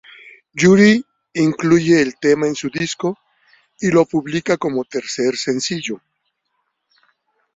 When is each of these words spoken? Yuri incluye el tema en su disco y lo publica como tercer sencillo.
Yuri 0.61 1.05
incluye 1.33 2.01
el 2.01 2.15
tema 2.17 2.47
en 2.47 2.55
su 2.55 2.71
disco 2.71 3.19
y 3.79 3.91
lo 3.91 4.03
publica 4.05 4.57
como 4.57 4.83
tercer 4.83 5.35
sencillo. 5.37 6.01